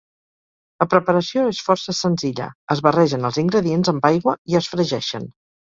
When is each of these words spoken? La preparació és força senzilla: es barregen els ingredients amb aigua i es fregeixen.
La 0.83 0.87
preparació 0.93 1.43
és 1.51 1.59
força 1.67 1.95
senzilla: 1.99 2.49
es 2.77 2.83
barregen 2.89 3.31
els 3.31 3.41
ingredients 3.47 3.95
amb 3.95 4.13
aigua 4.13 4.39
i 4.55 4.63
es 4.65 4.75
fregeixen. 4.77 5.35